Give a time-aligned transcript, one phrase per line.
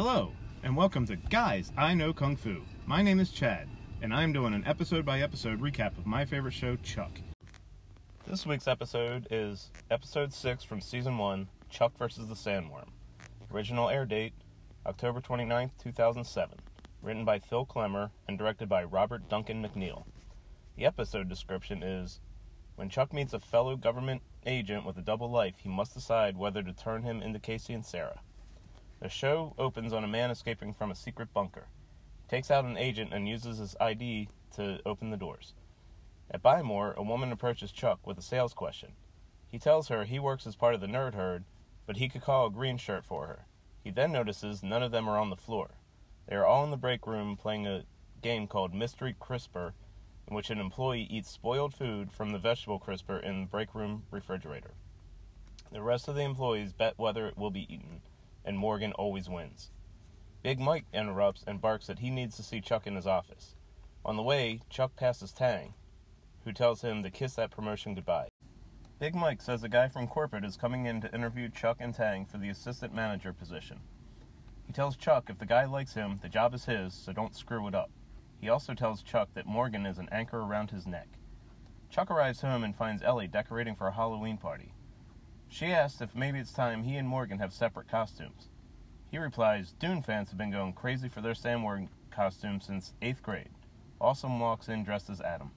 [0.00, 0.30] Hello,
[0.62, 2.62] and welcome to Guys I Know Kung Fu.
[2.86, 3.66] My name is Chad,
[4.00, 7.10] and I'm doing an episode by episode recap of my favorite show, Chuck.
[8.24, 12.28] This week's episode is episode 6 from season 1 Chuck vs.
[12.28, 12.90] the Sandworm.
[13.52, 14.34] Original air date
[14.86, 16.56] October 29th, 2007.
[17.02, 20.04] Written by Phil Klemmer and directed by Robert Duncan McNeil.
[20.76, 22.20] The episode description is
[22.76, 26.62] When Chuck meets a fellow government agent with a double life, he must decide whether
[26.62, 28.20] to turn him into Casey and Sarah.
[29.00, 31.68] The show opens on a man escaping from a secret bunker.
[32.22, 35.54] He takes out an agent and uses his ID to open the doors.
[36.32, 38.96] At Buy More, a woman approaches Chuck with a sales question.
[39.46, 41.44] He tells her he works as part of the nerd herd,
[41.86, 43.46] but he could call a green shirt for her.
[43.84, 45.76] He then notices none of them are on the floor.
[46.26, 47.84] They are all in the break room playing a
[48.20, 49.74] game called Mystery Crisper,
[50.26, 54.06] in which an employee eats spoiled food from the vegetable crisper in the break room
[54.10, 54.74] refrigerator.
[55.70, 58.02] The rest of the employees bet whether it will be eaten
[58.44, 59.70] and Morgan always wins.
[60.42, 63.56] Big Mike interrupts and barks that he needs to see Chuck in his office.
[64.04, 65.74] On the way, Chuck passes Tang,
[66.44, 68.28] who tells him to kiss that promotion goodbye.
[68.98, 72.24] Big Mike says a guy from corporate is coming in to interview Chuck and Tang
[72.24, 73.80] for the assistant manager position.
[74.66, 77.66] He tells Chuck if the guy likes him, the job is his, so don't screw
[77.68, 77.90] it up.
[78.40, 81.08] He also tells Chuck that Morgan is an anchor around his neck.
[81.90, 84.72] Chuck arrives home and finds Ellie decorating for a Halloween party.
[85.48, 88.48] She asks if maybe it's time he and Morgan have separate costumes.
[89.10, 93.22] He replies, Dune fans have been going crazy for their Sam Sandworm costume since 8th
[93.22, 93.48] grade.
[94.00, 95.50] Awesome walks in dressed as Adam.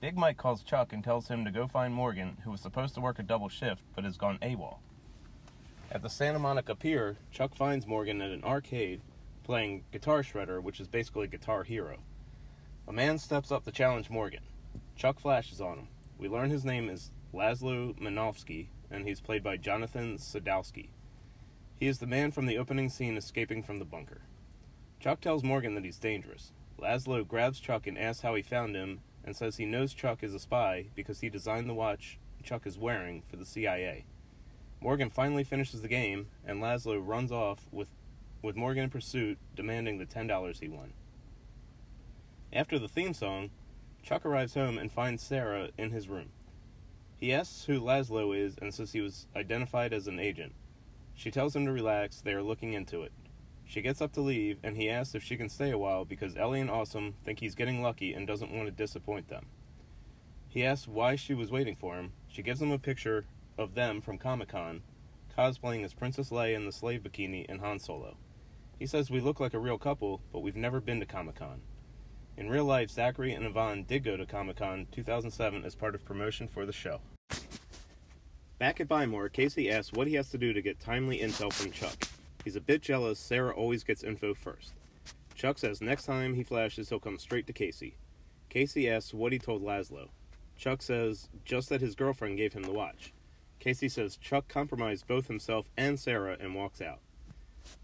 [0.00, 3.00] Big Mike calls Chuck and tells him to go find Morgan, who was supposed to
[3.00, 4.78] work a double shift but has gone AWOL.
[5.90, 9.00] At the Santa Monica Pier, Chuck finds Morgan at an arcade
[9.44, 11.98] playing Guitar Shredder, which is basically Guitar Hero.
[12.86, 14.42] A man steps up to challenge Morgan.
[14.96, 15.88] Chuck flashes on him.
[16.18, 20.88] We learn his name is Laszlo Manovsky, and he's played by Jonathan Sadowski.
[21.78, 24.22] He is the man from the opening scene escaping from the bunker.
[24.98, 26.52] Chuck tells Morgan that he's dangerous.
[26.80, 30.34] Laszlo grabs Chuck and asks how he found him, and says he knows Chuck is
[30.34, 34.06] a spy because he designed the watch Chuck is wearing for the CIA.
[34.80, 37.88] Morgan finally finishes the game, and Laszlo runs off with,
[38.42, 40.94] with Morgan in pursuit, demanding the $10 he won.
[42.52, 43.50] After the theme song,
[44.02, 46.30] Chuck arrives home and finds Sarah in his room.
[47.18, 50.54] He asks who Laszlo is and says he was identified as an agent.
[51.14, 53.12] She tells him to relax, they are looking into it.
[53.64, 56.36] She gets up to leave, and he asks if she can stay a while because
[56.36, 59.46] Ellie and Awesome think he's getting lucky and doesn't want to disappoint them.
[60.48, 62.12] He asks why she was waiting for him.
[62.28, 63.26] She gives him a picture
[63.58, 64.82] of them from Comic Con,
[65.36, 68.16] cosplaying as Princess Leia in the slave bikini and Han Solo.
[68.78, 71.60] He says we look like a real couple, but we've never been to Comic Con.
[72.38, 76.04] In real life, Zachary and Yvonne did go to Comic Con 2007 as part of
[76.04, 77.00] promotion for the show.
[78.60, 81.52] Back at Buy More, Casey asks what he has to do to get timely intel
[81.52, 82.04] from Chuck.
[82.44, 84.74] He's a bit jealous Sarah always gets info first.
[85.34, 87.96] Chuck says next time he flashes, he'll come straight to Casey.
[88.50, 90.10] Casey asks what he told Laszlo.
[90.56, 93.12] Chuck says just that his girlfriend gave him the watch.
[93.58, 97.00] Casey says Chuck compromised both himself and Sarah and walks out.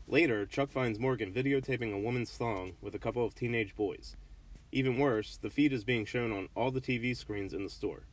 [0.06, 4.14] Later, Chuck finds Morgan videotaping a woman's thong with a couple of teenage boys.
[4.74, 8.08] Even worse, the feed is being shown on all the TV screens in the store.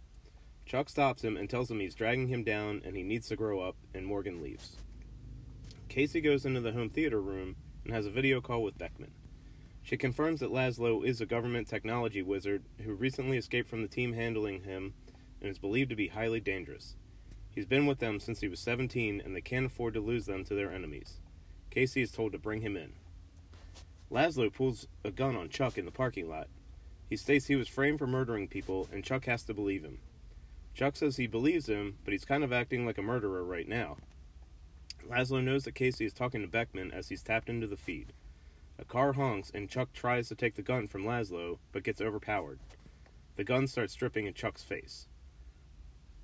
[0.63, 3.61] Chuck stops him and tells him he's dragging him down and he needs to grow
[3.61, 4.77] up, and Morgan leaves.
[5.89, 9.09] Casey goes into the home theater room and has a video call with Beckman.
[9.81, 14.13] She confirms that Laszlo is a government technology wizard who recently escaped from the team
[14.13, 14.93] handling him
[15.41, 16.95] and is believed to be highly dangerous.
[17.49, 20.45] He's been with them since he was 17 and they can't afford to lose them
[20.45, 21.21] to their enemies.
[21.71, 22.93] Casey is told to bring him in.
[24.11, 26.47] Laszlo pulls a gun on Chuck in the parking lot.
[27.09, 29.99] He states he was framed for murdering people and Chuck has to believe him.
[30.73, 33.97] Chuck says he believes him, but he's kind of acting like a murderer right now.
[35.09, 38.13] Laszlo knows that Casey is talking to Beckman as he's tapped into the feed.
[38.77, 42.59] A car honks and Chuck tries to take the gun from Laszlo, but gets overpowered.
[43.37, 45.07] The gun starts stripping in Chuck's face.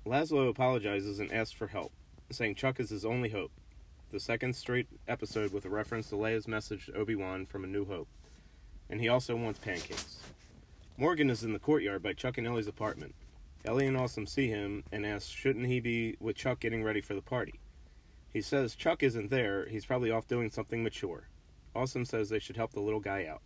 [0.04, 1.92] Laszlo apologizes and asks for help,
[2.30, 3.52] saying Chuck is his only hope.
[4.10, 7.66] The second straight episode with a reference to Leia's message to Obi Wan from A
[7.66, 8.08] New Hope.
[8.88, 10.20] And he also wants pancakes.
[10.96, 13.14] Morgan is in the courtyard by Chuck and Ellie's apartment.
[13.66, 17.12] Ellie and Awesome see him and ask shouldn't he be with Chuck getting ready for
[17.12, 17.60] the party.
[18.32, 21.28] He says Chuck isn't there, he's probably off doing something mature.
[21.76, 23.42] Awesome says they should help the little guy out.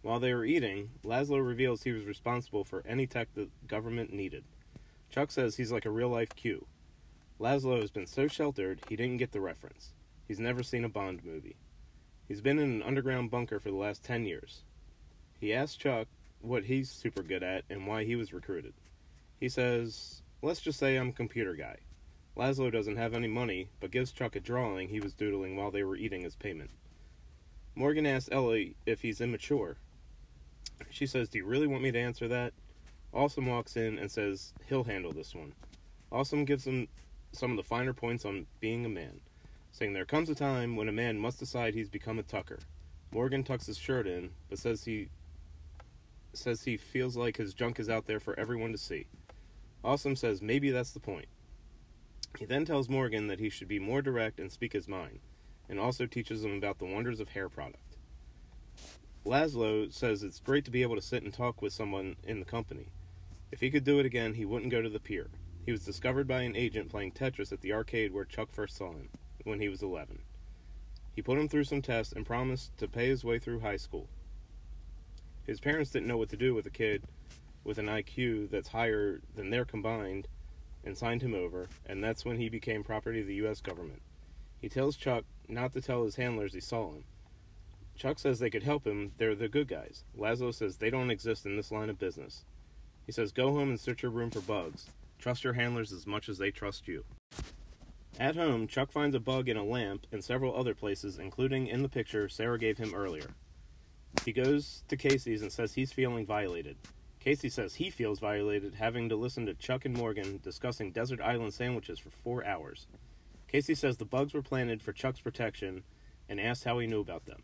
[0.00, 4.44] While they are eating, Laszlo reveals he was responsible for any tech the government needed.
[5.10, 6.66] Chuck says he's like a real life Q.
[7.40, 9.92] Laszlo has been so sheltered he didn't get the reference.
[10.26, 11.56] He's never seen a Bond movie.
[12.26, 14.62] He's been in an underground bunker for the last 10 years.
[15.40, 16.08] He asks Chuck
[16.40, 18.74] what he's super good at and why he was recruited.
[19.38, 21.76] He says, Let's just say I'm a computer guy.
[22.36, 25.82] Laszlo doesn't have any money, but gives Chuck a drawing he was doodling while they
[25.82, 26.70] were eating as payment.
[27.74, 29.76] Morgan asks Ellie if he's immature.
[30.90, 32.52] She says, Do you really want me to answer that?
[33.12, 35.52] Awesome walks in and says he'll handle this one.
[36.12, 36.88] Awesome gives him
[37.32, 39.20] some of the finer points on being a man,
[39.72, 42.58] saying there comes a time when a man must decide he's become a tucker.
[43.12, 45.08] Morgan tucks his shirt in, but says he
[46.34, 49.06] says he feels like his junk is out there for everyone to see.
[49.82, 51.26] Awesome says maybe that's the point.
[52.38, 55.20] He then tells Morgan that he should be more direct and speak his mind,
[55.68, 57.96] and also teaches him about the wonders of hair product.
[59.24, 62.46] Laszlo says it's great to be able to sit and talk with someone in the
[62.46, 62.88] company.
[63.50, 65.28] If he could do it again, he wouldn't go to the pier.
[65.68, 68.90] He was discovered by an agent playing Tetris at the arcade where Chuck first saw
[68.92, 69.10] him,
[69.44, 70.18] when he was 11.
[71.14, 74.08] He put him through some tests and promised to pay his way through high school.
[75.46, 77.02] His parents didn't know what to do with a kid
[77.64, 80.26] with an IQ that's higher than their combined
[80.86, 83.60] and signed him over, and that's when he became property of the U.S.
[83.60, 84.00] government.
[84.62, 87.04] He tells Chuck not to tell his handlers he saw him.
[87.94, 90.04] Chuck says they could help him, they're the good guys.
[90.18, 92.46] Laszlo says they don't exist in this line of business.
[93.04, 94.86] He says go home and search your room for bugs.
[95.18, 97.04] Trust your handlers as much as they trust you.
[98.20, 101.82] At home, Chuck finds a bug in a lamp and several other places, including in
[101.82, 103.30] the picture Sarah gave him earlier.
[104.24, 106.76] He goes to Casey's and says he's feeling violated.
[107.20, 111.54] Casey says he feels violated having to listen to Chuck and Morgan discussing desert island
[111.54, 112.86] sandwiches for four hours.
[113.48, 115.82] Casey says the bugs were planted for Chuck's protection
[116.28, 117.42] and asks how he knew about them.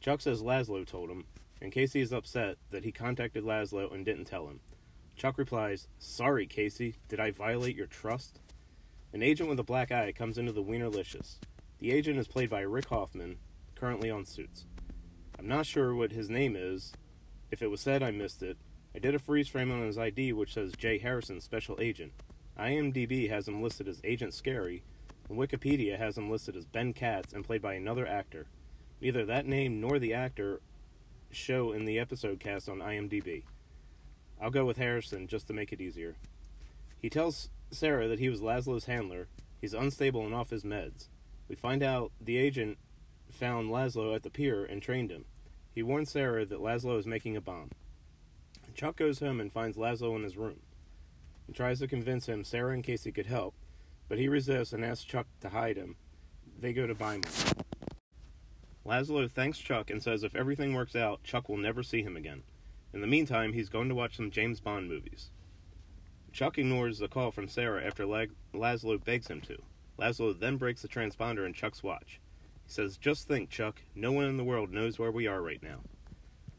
[0.00, 1.24] Chuck says Laszlo told him,
[1.60, 4.60] and Casey is upset that he contacted Laszlo and didn't tell him.
[5.20, 8.40] Chuck replies, Sorry, Casey, did I violate your trust?
[9.12, 11.36] An agent with a black eye comes into the Wienerlicious.
[11.78, 13.36] The agent is played by Rick Hoffman,
[13.74, 14.64] currently on Suits.
[15.38, 16.94] I'm not sure what his name is.
[17.50, 18.56] If it was said, I missed it.
[18.94, 22.12] I did a freeze frame on his ID which says Jay Harrison, Special Agent.
[22.58, 24.82] IMDb has him listed as Agent Scary,
[25.28, 28.46] and Wikipedia has him listed as Ben Katz and played by another actor.
[29.02, 30.62] Neither that name nor the actor
[31.30, 33.42] show in the episode cast on IMDb.
[34.40, 36.16] I'll go with Harrison just to make it easier.
[36.98, 39.28] He tells Sarah that he was Laszlo's handler.
[39.60, 41.08] He's unstable and off his meds.
[41.48, 42.78] We find out the agent
[43.30, 45.24] found Laszlo at the pier and trained him.
[45.74, 47.70] He warns Sarah that Laszlo is making a bomb.
[48.74, 50.60] Chuck goes home and finds Laszlo in his room.
[51.46, 53.54] He tries to convince him Sarah and Casey could help,
[54.08, 55.96] but he resists and asks Chuck to hide him.
[56.58, 57.64] They go to buy more.
[58.86, 62.42] Laszlo thanks Chuck and says if everything works out, Chuck will never see him again.
[62.92, 65.30] In the meantime, he's going to watch some James Bond movies.
[66.32, 69.62] Chuck ignores the call from Sarah after Lag- Laszlo begs him to.
[69.98, 72.20] Laszlo then breaks the transponder in Chuck's watch.
[72.66, 75.62] He says, Just think, Chuck, no one in the world knows where we are right
[75.62, 75.80] now.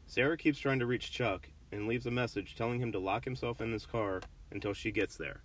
[0.06, 3.60] Sarah keeps trying to reach Chuck and leaves a message telling him to lock himself
[3.60, 4.20] in his car
[4.50, 5.42] until she gets there.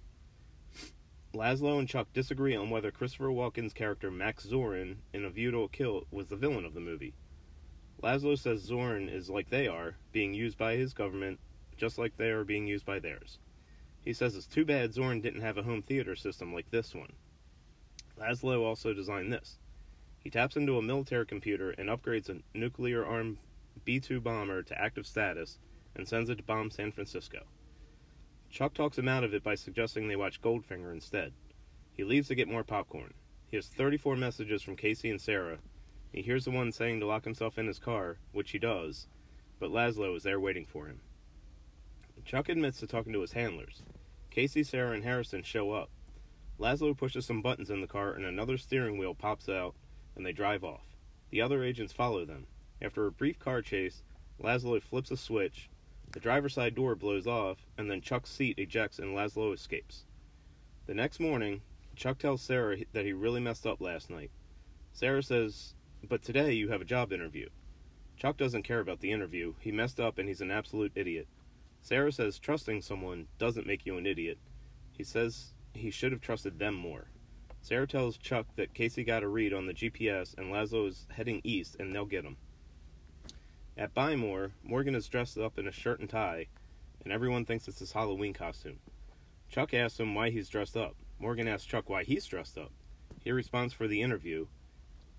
[1.33, 5.59] Laszlo and Chuck disagree on whether Christopher Walken's character Max Zorin in A View to
[5.63, 7.13] a Kill was the villain of the movie.
[8.01, 11.39] Laszlo says Zorin is like they are, being used by his government,
[11.77, 13.39] just like they are being used by theirs.
[14.01, 17.13] He says it's too bad Zorin didn't have a home theater system like this one.
[18.19, 19.57] Laszlo also designed this.
[20.19, 23.37] He taps into a military computer and upgrades a nuclear armed
[23.85, 25.59] B 2 bomber to active status
[25.95, 27.43] and sends it to bomb San Francisco.
[28.49, 31.33] Chuck talks him out of it by suggesting they watch Goldfinger instead.
[31.93, 33.13] He leaves to get more popcorn.
[33.49, 35.59] He has 34 messages from Casey and Sarah.
[36.17, 39.05] He hears the one saying to lock himself in his car, which he does,
[39.59, 41.01] but Laszlo is there waiting for him.
[42.25, 43.83] Chuck admits to talking to his handlers.
[44.31, 45.91] Casey, Sarah, and Harrison show up.
[46.59, 49.75] Laszlo pushes some buttons in the car and another steering wheel pops out,
[50.15, 50.95] and they drive off.
[51.29, 52.47] The other agents follow them.
[52.81, 54.01] After a brief car chase,
[54.41, 55.69] Laszlo flips a switch,
[56.13, 60.05] the driver's side door blows off, and then Chuck's seat ejects and Laszlo escapes.
[60.87, 61.61] The next morning,
[61.95, 64.31] Chuck tells Sarah that he really messed up last night.
[64.91, 67.49] Sarah says, But today you have a job interview.
[68.17, 69.53] Chuck doesn't care about the interview.
[69.59, 71.27] He messed up and he's an absolute idiot.
[71.81, 74.37] Sarah says trusting someone doesn't make you an idiot.
[74.91, 77.09] He says he should have trusted them more.
[77.61, 81.41] Sarah tells Chuck that Casey got a read on the GPS and Laszlo is heading
[81.43, 82.37] east and they'll get him.
[83.77, 86.47] At Buy More, Morgan is dressed up in a shirt and tie,
[87.03, 88.79] and everyone thinks it's his Halloween costume.
[89.49, 90.95] Chuck asks him why he's dressed up.
[91.19, 92.71] Morgan asks Chuck why he's dressed up.
[93.23, 94.47] He responds for the interview,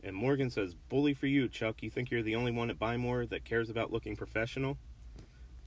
[0.02, 1.83] and Morgan says, Bully for you, Chuck.
[1.83, 4.78] You think you're the only one at Buy More that cares about looking professional?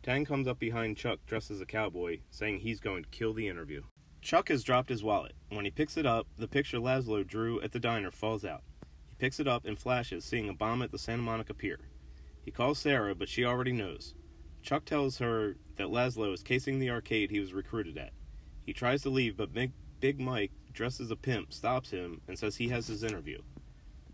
[0.04, 3.48] Tang comes up behind Chuck dressed as a cowboy, saying he's going to kill the
[3.48, 3.84] interview.
[4.22, 5.34] Chuck has dropped his wallet.
[5.50, 8.64] When he picks it up, the picture Laszlo drew at the diner falls out.
[9.10, 11.80] He picks it up and flashes, seeing a bomb at the Santa Monica Pier.
[12.44, 14.16] He calls Sarah, but she already knows.
[14.64, 18.14] Chuck tells her that Laszlo is casing the arcade he was recruited at.
[18.66, 22.56] He tries to leave, but Big Mike dressed as a pimp, stops him and says
[22.56, 23.40] he has his interview.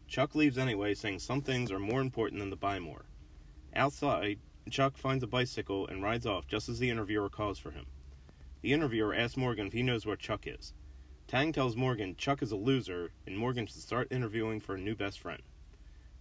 [0.08, 3.06] Chuck leaves anyway, saying some things are more important than the buy more.
[3.76, 7.86] Outside, Chuck finds a bicycle and rides off just as the interviewer calls for him.
[8.62, 10.74] The interviewer asks Morgan if he knows where Chuck is.
[11.28, 14.96] Tang tells Morgan Chuck is a loser and Morgan should start interviewing for a new
[14.96, 15.42] best friend.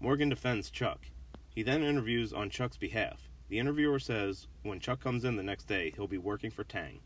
[0.00, 1.06] Morgan defends Chuck.
[1.54, 3.30] He then interviews on Chuck's behalf.
[3.48, 7.00] The interviewer says when Chuck comes in the next day, he'll be working for Tang.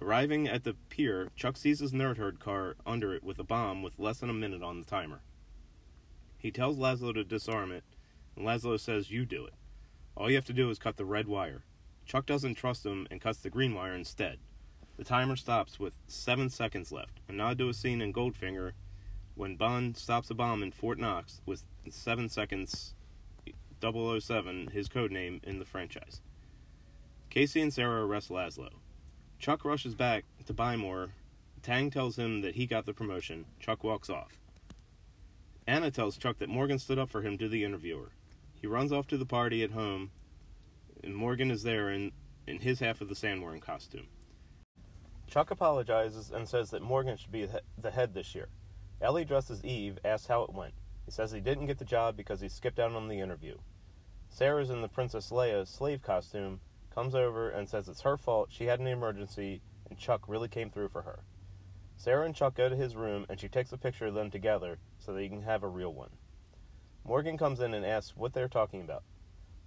[0.00, 3.82] Arriving at the pier, Chuck sees his nerd herd car under it with a bomb
[3.82, 5.20] with less than a minute on the timer.
[6.40, 7.84] He tells Laszlo to disarm it,
[8.34, 9.52] and Laszlo says, You do it.
[10.16, 11.64] All you have to do is cut the red wire.
[12.06, 14.38] Chuck doesn't trust him and cuts the green wire instead.
[14.96, 18.72] The timer stops with seven seconds left, a nod to a scene in Goldfinger
[19.34, 22.94] when Bond stops a bomb in Fort Knox with seven seconds
[23.82, 26.20] 007, his code name in the franchise.
[27.30, 28.70] Casey and Sarah arrest Laszlo.
[29.38, 31.10] Chuck rushes back to buy more.
[31.62, 33.46] Tang tells him that he got the promotion.
[33.58, 34.40] Chuck walks off.
[35.70, 38.10] Anna tells Chuck that Morgan stood up for him to the interviewer.
[38.60, 40.10] He runs off to the party at home,
[41.04, 42.10] and Morgan is there in,
[42.44, 44.08] in his half of the Sandworm costume.
[45.28, 47.46] Chuck apologizes and says that Morgan should be
[47.78, 48.48] the head this year.
[49.00, 50.74] Ellie, dressed as Eve, asks how it went.
[51.04, 53.56] He says he didn't get the job because he skipped out on the interview.
[54.28, 56.58] Sarah's in the Princess Leia slave costume,
[56.92, 60.68] comes over and says it's her fault, she had an emergency, and Chuck really came
[60.68, 61.20] through for her.
[62.00, 64.78] Sarah and Chuck go to his room, and she takes a picture of them together
[64.98, 66.08] so that he can have a real one.
[67.04, 69.02] Morgan comes in and asks what they're talking about.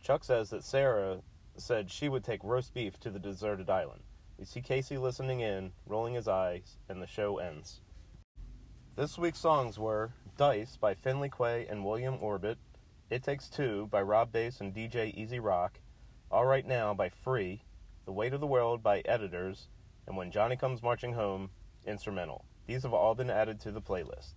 [0.01, 1.21] Chuck says that Sarah
[1.57, 4.01] said she would take roast beef to the deserted island.
[4.39, 7.81] We see Casey listening in, rolling his eyes, and the show ends.
[8.95, 12.57] This week's songs were Dice by Finley Quaye and William Orbit,
[13.11, 15.81] It Takes Two by Rob Base and DJ E-Z Rock,
[16.31, 17.61] All Right Now by Free,
[18.05, 19.67] The Weight of the World by Editors,
[20.07, 21.51] and When Johnny Comes Marching Home,
[21.85, 22.45] instrumental.
[22.65, 24.35] These have all been added to the playlist.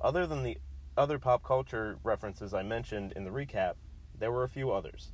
[0.00, 0.58] Other than the
[0.96, 3.74] other pop culture references I mentioned in the recap,
[4.18, 5.12] there were a few others.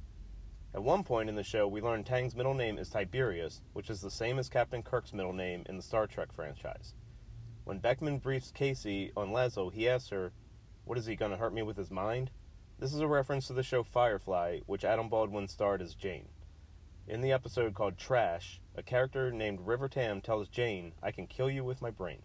[0.75, 4.01] At one point in the show, we learned Tang's middle name is Tiberius, which is
[4.01, 6.95] the same as Captain Kirk's middle name in the Star Trek franchise.
[7.65, 10.33] When Beckman briefs Casey on Laszlo, he asks her,
[10.85, 12.31] What is he going to hurt me with his mind?
[12.79, 16.29] This is a reference to the show Firefly, which Adam Baldwin starred as Jayne.
[17.09, 21.51] In the episode called Trash, a character named River Tam tells Jayne, I can kill
[21.51, 22.23] you with my brain.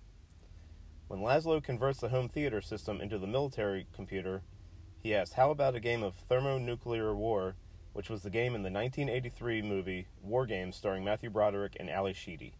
[1.07, 4.43] When Laszlo converts the home theater system into the military computer,
[4.99, 7.55] he asks, How about a game of thermonuclear war,
[7.93, 12.13] which was the game in the 1983 movie War Games starring Matthew Broderick and Ally
[12.13, 12.53] Sheedy?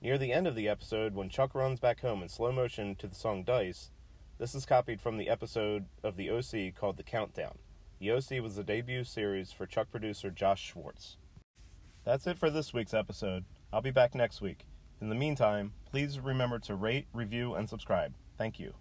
[0.00, 3.06] Near the end of the episode, when Chuck runs back home in slow motion to
[3.06, 3.92] the song Dice,
[4.38, 7.58] this is copied from the episode of The OC called The Countdown.
[8.00, 11.18] The OC was the debut series for Chuck producer Josh Schwartz.
[12.06, 13.44] That's it for this week's episode.
[13.72, 14.64] I'll be back next week.
[15.00, 18.14] In the meantime, please remember to rate, review, and subscribe.
[18.38, 18.74] Thank you.